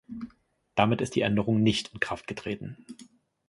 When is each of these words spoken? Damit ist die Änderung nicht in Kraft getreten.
Damit 0.73 0.99
ist 1.01 1.13
die 1.13 1.21
Änderung 1.21 1.61
nicht 1.61 1.93
in 1.93 1.99
Kraft 1.99 2.25
getreten. 2.25 2.87